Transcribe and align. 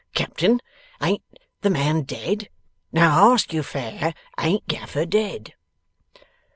Captain! 0.15 0.59
Ain't 0.99 1.21
the 1.61 1.69
man 1.69 2.01
dead? 2.01 2.49
Now 2.91 3.29
I 3.29 3.33
ask 3.35 3.53
you 3.53 3.61
fair. 3.61 4.15
Ain't 4.39 4.65
Gaffer 4.67 5.05
dead? 5.05 5.53